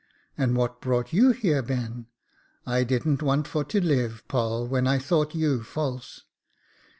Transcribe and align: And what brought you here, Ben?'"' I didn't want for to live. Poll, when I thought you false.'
And 0.35 0.57
what 0.57 0.81
brought 0.81 1.13
you 1.13 1.29
here, 1.29 1.61
Ben?'"' 1.61 2.07
I 2.65 2.83
didn't 2.83 3.21
want 3.21 3.47
for 3.47 3.63
to 3.65 3.79
live. 3.79 4.23
Poll, 4.27 4.67
when 4.67 4.87
I 4.87 4.97
thought 4.97 5.35
you 5.35 5.61
false.' 5.63 6.23